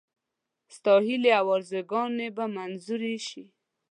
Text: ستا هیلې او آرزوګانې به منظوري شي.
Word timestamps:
ستا 0.75 0.93
هیلې 1.07 1.31
او 1.39 1.47
آرزوګانې 1.57 2.27
به 2.35 2.45
منظوري 2.55 3.15
شي. 3.27 3.43